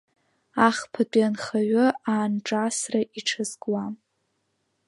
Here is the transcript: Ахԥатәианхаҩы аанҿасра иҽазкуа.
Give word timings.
Ахԥатәианхаҩы 0.67 1.85
аанҿасра 2.13 3.01
иҽазкуа. 3.17 3.83